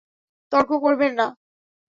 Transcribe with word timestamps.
তর্ক 0.51 0.69
করবে 0.83 1.07
না! 1.11 1.27